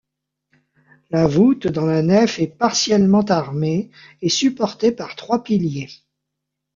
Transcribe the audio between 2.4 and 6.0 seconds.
partiellement armée, et supportée par trois piliers.